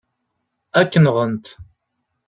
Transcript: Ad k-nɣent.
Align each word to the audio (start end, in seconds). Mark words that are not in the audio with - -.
Ad 0.79 0.87
k-nɣent. 0.91 1.45